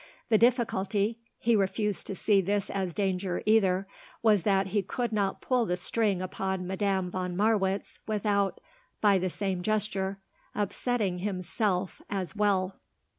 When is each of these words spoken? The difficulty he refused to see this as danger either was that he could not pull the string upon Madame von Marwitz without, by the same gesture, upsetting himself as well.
The 0.29 0.39
difficulty 0.39 1.19
he 1.37 1.55
refused 1.55 2.07
to 2.07 2.15
see 2.15 2.41
this 2.41 2.71
as 2.71 2.91
danger 2.91 3.43
either 3.45 3.87
was 4.23 4.41
that 4.41 4.69
he 4.69 4.81
could 4.81 5.13
not 5.13 5.41
pull 5.41 5.67
the 5.67 5.77
string 5.77 6.23
upon 6.23 6.65
Madame 6.65 7.11
von 7.11 7.37
Marwitz 7.37 7.99
without, 8.07 8.59
by 8.99 9.19
the 9.19 9.29
same 9.29 9.61
gesture, 9.61 10.17
upsetting 10.55 11.19
himself 11.19 12.01
as 12.09 12.35
well. 12.35 12.79